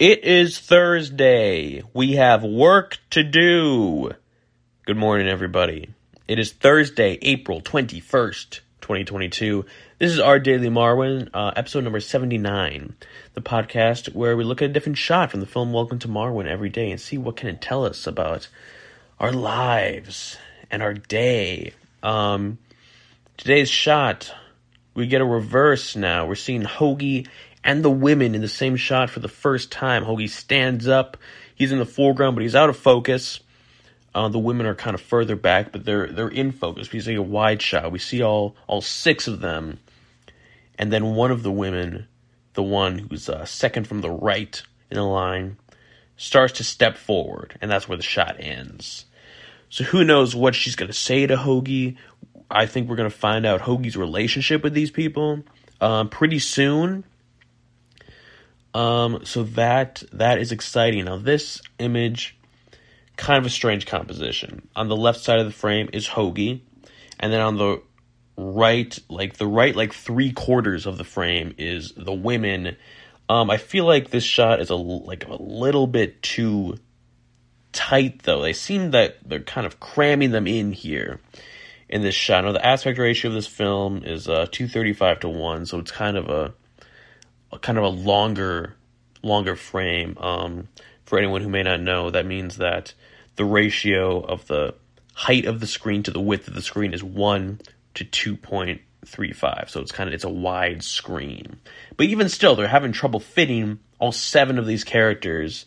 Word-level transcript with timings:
It 0.00 0.24
is 0.24 0.58
Thursday. 0.58 1.84
We 1.94 2.14
have 2.14 2.42
work 2.42 2.98
to 3.10 3.22
do. 3.22 4.10
Good 4.86 4.96
morning, 4.96 5.28
everybody. 5.28 5.90
It 6.26 6.40
is 6.40 6.50
Thursday, 6.50 7.16
April 7.22 7.60
21st, 7.60 8.58
2022. 8.80 9.64
This 10.00 10.10
is 10.10 10.18
our 10.18 10.40
Daily 10.40 10.68
Marwen, 10.68 11.28
uh, 11.32 11.52
episode 11.54 11.84
number 11.84 12.00
79, 12.00 12.96
the 13.34 13.40
podcast 13.40 14.12
where 14.16 14.36
we 14.36 14.42
look 14.42 14.62
at 14.62 14.70
a 14.70 14.72
different 14.72 14.98
shot 14.98 15.30
from 15.30 15.38
the 15.38 15.46
film 15.46 15.72
Welcome 15.72 16.00
to 16.00 16.08
Marwen 16.08 16.48
every 16.48 16.70
day 16.70 16.90
and 16.90 17.00
see 17.00 17.16
what 17.16 17.36
can 17.36 17.48
it 17.48 17.60
tell 17.60 17.84
us 17.84 18.08
about 18.08 18.48
our 19.20 19.32
lives 19.32 20.38
and 20.72 20.82
our 20.82 20.94
day. 20.94 21.72
Um, 22.02 22.58
today's 23.36 23.70
shot, 23.70 24.34
we 24.94 25.06
get 25.06 25.20
a 25.20 25.24
reverse 25.24 25.94
now. 25.94 26.26
We're 26.26 26.34
seeing 26.34 26.62
Hogie 26.62 27.28
and 27.64 27.82
the 27.82 27.90
women 27.90 28.34
in 28.34 28.42
the 28.42 28.48
same 28.48 28.76
shot 28.76 29.08
for 29.08 29.20
the 29.20 29.28
first 29.28 29.72
time. 29.72 30.04
Hogie 30.04 30.28
stands 30.28 30.86
up. 30.86 31.16
He's 31.54 31.72
in 31.72 31.78
the 31.78 31.86
foreground, 31.86 32.36
but 32.36 32.42
he's 32.42 32.54
out 32.54 32.68
of 32.68 32.76
focus. 32.76 33.40
Uh, 34.14 34.28
the 34.28 34.38
women 34.38 34.66
are 34.66 34.74
kind 34.74 34.94
of 34.94 35.00
further 35.00 35.34
back, 35.34 35.72
but 35.72 35.84
they're 35.84 36.06
they're 36.06 36.28
in 36.28 36.52
focus. 36.52 36.92
We 36.92 37.00
see 37.00 37.14
a 37.14 37.22
wide 37.22 37.60
shot. 37.62 37.90
We 37.90 37.98
see 37.98 38.22
all 38.22 38.54
all 38.68 38.80
six 38.80 39.26
of 39.26 39.40
them, 39.40 39.80
and 40.78 40.92
then 40.92 41.14
one 41.14 41.32
of 41.32 41.42
the 41.42 41.50
women, 41.50 42.06
the 42.52 42.62
one 42.62 42.98
who's 42.98 43.28
uh, 43.28 43.44
second 43.44 43.88
from 43.88 44.02
the 44.02 44.10
right 44.10 44.62
in 44.90 44.96
the 44.96 45.02
line, 45.02 45.56
starts 46.16 46.52
to 46.54 46.64
step 46.64 46.96
forward, 46.96 47.58
and 47.60 47.70
that's 47.70 47.88
where 47.88 47.96
the 47.96 48.04
shot 48.04 48.36
ends. 48.38 49.06
So 49.68 49.82
who 49.82 50.04
knows 50.04 50.36
what 50.36 50.54
she's 50.54 50.76
gonna 50.76 50.92
say 50.92 51.26
to 51.26 51.36
Hogie? 51.36 51.96
I 52.48 52.66
think 52.66 52.88
we're 52.88 52.96
gonna 52.96 53.10
find 53.10 53.44
out 53.44 53.62
Hogie's 53.62 53.96
relationship 53.96 54.62
with 54.62 54.74
these 54.74 54.92
people 54.92 55.42
um, 55.80 56.08
pretty 56.08 56.38
soon. 56.38 57.04
Um, 58.74 59.24
so 59.24 59.44
that 59.44 60.02
that 60.12 60.38
is 60.38 60.50
exciting. 60.50 61.04
Now 61.04 61.16
this 61.16 61.62
image, 61.78 62.36
kind 63.16 63.38
of 63.38 63.46
a 63.46 63.50
strange 63.50 63.86
composition. 63.86 64.68
On 64.74 64.88
the 64.88 64.96
left 64.96 65.20
side 65.20 65.38
of 65.38 65.46
the 65.46 65.52
frame 65.52 65.88
is 65.92 66.08
Hogie, 66.08 66.60
and 67.20 67.32
then 67.32 67.40
on 67.40 67.56
the 67.56 67.80
right, 68.36 68.98
like 69.08 69.36
the 69.36 69.46
right, 69.46 69.76
like 69.76 69.94
three 69.94 70.32
quarters 70.32 70.86
of 70.86 70.98
the 70.98 71.04
frame 71.04 71.54
is 71.56 71.92
the 71.96 72.12
women. 72.12 72.76
Um, 73.28 73.48
I 73.48 73.58
feel 73.58 73.84
like 73.84 74.10
this 74.10 74.24
shot 74.24 74.60
is 74.60 74.70
a 74.70 74.74
like 74.74 75.26
a 75.28 75.40
little 75.40 75.86
bit 75.86 76.20
too 76.20 76.76
tight, 77.72 78.24
though. 78.24 78.42
They 78.42 78.52
seem 78.52 78.90
that 78.90 79.18
they're 79.24 79.38
kind 79.38 79.66
of 79.66 79.78
cramming 79.78 80.32
them 80.32 80.48
in 80.48 80.72
here 80.72 81.20
in 81.88 82.02
this 82.02 82.16
shot. 82.16 82.44
Now 82.44 82.52
the 82.52 82.66
aspect 82.66 82.98
ratio 82.98 83.30
of 83.30 83.36
this 83.36 83.46
film 83.46 84.02
is 84.02 84.28
uh, 84.28 84.46
two 84.50 84.66
thirty 84.66 84.92
five 84.92 85.20
to 85.20 85.28
one, 85.28 85.64
so 85.64 85.78
it's 85.78 85.92
kind 85.92 86.16
of 86.16 86.28
a 86.28 86.54
kind 87.58 87.78
of 87.78 87.84
a 87.84 87.88
longer 87.88 88.74
longer 89.22 89.56
frame. 89.56 90.16
Um, 90.20 90.68
for 91.04 91.18
anyone 91.18 91.42
who 91.42 91.48
may 91.48 91.62
not 91.62 91.80
know, 91.80 92.10
that 92.10 92.26
means 92.26 92.56
that 92.56 92.94
the 93.36 93.44
ratio 93.44 94.20
of 94.20 94.46
the 94.46 94.74
height 95.14 95.44
of 95.44 95.60
the 95.60 95.66
screen 95.66 96.02
to 96.02 96.10
the 96.10 96.20
width 96.20 96.48
of 96.48 96.54
the 96.54 96.62
screen 96.62 96.92
is 96.92 97.02
one 97.02 97.60
to 97.94 98.04
two 98.04 98.36
point 98.36 98.80
three 99.06 99.32
five. 99.32 99.68
So 99.68 99.80
it's 99.80 99.92
kind 99.92 100.08
of 100.08 100.14
it's 100.14 100.24
a 100.24 100.28
wide 100.30 100.82
screen. 100.82 101.58
But 101.96 102.06
even 102.06 102.28
still, 102.28 102.56
they're 102.56 102.68
having 102.68 102.92
trouble 102.92 103.20
fitting 103.20 103.78
all 103.98 104.12
seven 104.12 104.58
of 104.58 104.66
these 104.66 104.84
characters 104.84 105.66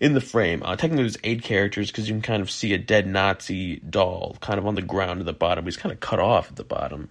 in 0.00 0.14
the 0.14 0.20
frame. 0.20 0.62
Uh, 0.62 0.76
technically, 0.76 1.04
there's 1.04 1.18
eight 1.24 1.42
characters 1.42 1.90
because 1.90 2.08
you 2.08 2.14
can 2.14 2.22
kind 2.22 2.42
of 2.42 2.50
see 2.50 2.72
a 2.72 2.78
dead 2.78 3.06
Nazi 3.06 3.76
doll 3.76 4.36
kind 4.40 4.58
of 4.58 4.66
on 4.66 4.74
the 4.74 4.82
ground 4.82 5.20
at 5.20 5.26
the 5.26 5.32
bottom. 5.32 5.64
He's 5.64 5.76
kind 5.76 5.92
of 5.92 6.00
cut 6.00 6.20
off 6.20 6.50
at 6.50 6.56
the 6.56 6.64
bottom. 6.64 7.10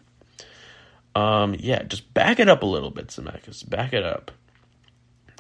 Um, 1.16 1.56
yeah, 1.58 1.84
just 1.84 2.14
back 2.14 2.40
it 2.40 2.50
up 2.50 2.62
a 2.62 2.68
little 2.68 2.92
bit, 2.92 3.08
Zemeckis. 3.08 3.68
Back 3.68 3.94
it 3.94 4.04
up. 4.04 4.32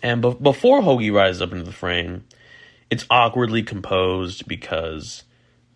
And 0.01 0.21
be- 0.21 0.33
before 0.41 0.81
Hogie 0.81 1.13
rises 1.13 1.41
up 1.41 1.51
into 1.51 1.65
the 1.65 1.71
frame, 1.71 2.23
it's 2.89 3.05
awkwardly 3.09 3.63
composed 3.63 4.47
because 4.47 5.23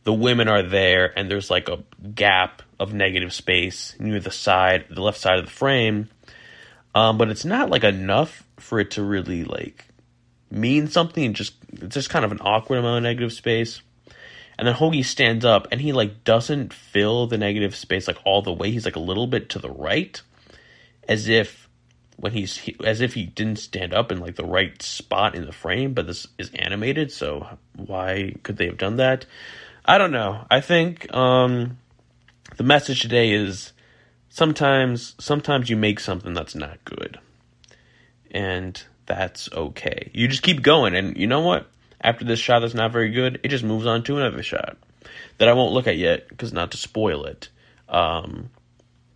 the 0.03 0.13
women 0.13 0.47
are 0.47 0.63
there 0.63 1.17
and 1.17 1.29
there's 1.29 1.49
like 1.49 1.67
a 1.67 1.83
gap 2.15 2.61
of 2.79 2.93
negative 2.93 3.33
space 3.33 3.95
near 3.99 4.19
the 4.19 4.31
side, 4.31 4.85
the 4.89 5.01
left 5.01 5.19
side 5.19 5.39
of 5.39 5.45
the 5.45 5.51
frame. 5.51 6.09
Um, 6.95 7.17
but 7.17 7.29
it's 7.29 7.45
not 7.45 7.69
like 7.69 7.83
enough 7.83 8.43
for 8.57 8.79
it 8.79 8.91
to 8.91 9.03
really 9.03 9.43
like 9.43 9.85
mean 10.49 10.87
something. 10.87 11.33
Just 11.33 11.55
it's 11.73 11.93
just 11.93 12.09
kind 12.09 12.25
of 12.25 12.31
an 12.31 12.39
awkward 12.41 12.79
amount 12.79 12.97
of 12.97 13.03
negative 13.03 13.33
space. 13.33 13.81
And 14.59 14.67
then 14.67 14.75
Hogie 14.75 15.05
stands 15.05 15.45
up 15.45 15.69
and 15.71 15.79
he 15.79 15.93
like 15.93 16.25
doesn't 16.25 16.73
fill 16.73 17.27
the 17.27 17.37
negative 17.37 17.73
space 17.77 18.09
like 18.09 18.17
all 18.25 18.41
the 18.41 18.51
way. 18.51 18.71
He's 18.71 18.83
like 18.83 18.97
a 18.97 18.99
little 18.99 19.25
bit 19.25 19.47
to 19.51 19.59
the 19.59 19.69
right, 19.69 20.21
as 21.07 21.29
if 21.29 21.69
when 22.17 22.33
he's 22.33 22.57
he, 22.57 22.75
as 22.83 22.99
if 22.99 23.13
he 23.13 23.25
didn't 23.25 23.59
stand 23.59 23.93
up 23.93 24.11
in 24.11 24.19
like 24.19 24.35
the 24.35 24.43
right 24.43 24.81
spot 24.81 25.33
in 25.33 25.45
the 25.45 25.53
frame. 25.53 25.93
But 25.93 26.07
this 26.07 26.27
is 26.37 26.51
animated, 26.55 27.09
so 27.09 27.57
why 27.77 28.35
could 28.43 28.57
they 28.57 28.65
have 28.65 28.77
done 28.77 28.97
that? 28.97 29.25
I 29.85 29.97
don't 29.97 30.11
know. 30.11 30.45
I 30.51 30.59
think 30.59 31.11
um, 31.15 31.77
the 32.57 32.63
message 32.63 32.99
today 32.99 33.31
is 33.31 33.71
sometimes 34.27 35.15
sometimes 35.19 35.69
you 35.69 35.77
make 35.77 36.01
something 36.01 36.33
that's 36.33 36.53
not 36.53 36.83
good, 36.83 37.17
and 38.29 38.83
that's 39.05 39.49
okay. 39.53 40.11
You 40.13 40.27
just 40.27 40.43
keep 40.43 40.61
going, 40.61 40.95
and 40.95 41.15
you 41.15 41.27
know 41.27 41.39
what? 41.39 41.71
After 42.01 42.25
this 42.25 42.39
shot 42.39 42.59
that's 42.59 42.73
not 42.73 42.91
very 42.91 43.09
good, 43.09 43.39
it 43.43 43.49
just 43.49 43.63
moves 43.63 43.85
on 43.85 44.03
to 44.03 44.17
another 44.17 44.43
shot 44.43 44.77
that 45.37 45.47
I 45.47 45.53
won't 45.53 45.73
look 45.73 45.87
at 45.87 45.97
yet 45.97 46.29
because 46.29 46.53
not 46.53 46.71
to 46.71 46.77
spoil 46.77 47.25
it. 47.25 47.49
Um, 47.87 48.49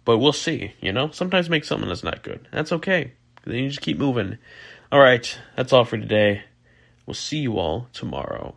but 0.06 0.18
we'll 0.18 0.34
see. 0.34 0.74
You 0.82 0.92
know, 0.92 1.12
sometimes 1.12 1.50
make 1.50 1.64
something 1.64 1.88
that's 1.88 2.04
not 2.04 2.24
good. 2.24 2.48
That's 2.52 2.72
okay. 2.74 3.14
Then 3.46 3.56
you 3.56 3.70
just 3.70 3.82
keep 3.82 3.98
moving. 3.98 4.38
All 4.92 5.00
right, 5.00 5.38
that's 5.56 5.74
all 5.74 5.86
for 5.86 5.98
today. 5.98 6.44
We'll 7.06 7.14
see 7.14 7.40
you 7.40 7.58
all 7.58 7.88
tomorrow. 7.94 8.56